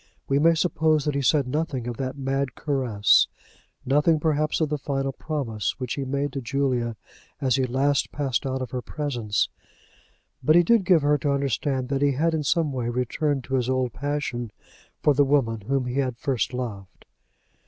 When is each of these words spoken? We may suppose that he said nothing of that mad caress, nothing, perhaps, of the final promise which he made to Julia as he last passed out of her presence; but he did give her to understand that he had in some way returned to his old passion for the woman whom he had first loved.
We 0.27 0.39
may 0.39 0.55
suppose 0.55 1.05
that 1.05 1.13
he 1.13 1.21
said 1.21 1.47
nothing 1.47 1.85
of 1.85 1.97
that 1.97 2.17
mad 2.17 2.55
caress, 2.55 3.27
nothing, 3.85 4.19
perhaps, 4.19 4.59
of 4.59 4.69
the 4.69 4.79
final 4.79 5.11
promise 5.11 5.79
which 5.79 5.93
he 5.93 6.05
made 6.05 6.33
to 6.33 6.41
Julia 6.41 6.95
as 7.39 7.55
he 7.57 7.65
last 7.67 8.11
passed 8.11 8.43
out 8.43 8.63
of 8.63 8.71
her 8.71 8.81
presence; 8.81 9.47
but 10.41 10.55
he 10.55 10.63
did 10.63 10.85
give 10.85 11.03
her 11.03 11.19
to 11.19 11.29
understand 11.29 11.89
that 11.89 12.01
he 12.01 12.13
had 12.13 12.33
in 12.33 12.41
some 12.41 12.71
way 12.73 12.89
returned 12.89 13.43
to 13.43 13.53
his 13.53 13.69
old 13.69 13.93
passion 13.93 14.51
for 15.03 15.13
the 15.13 15.23
woman 15.23 15.61
whom 15.67 15.85
he 15.85 15.99
had 15.99 16.17
first 16.17 16.51
loved. 16.51 17.05